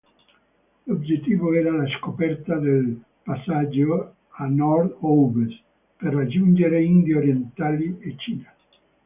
[0.87, 5.61] L'obiettivo era la scoperta del passaggio a nord-ovest
[5.95, 8.51] per raggiungere Indie Orientali e Cina.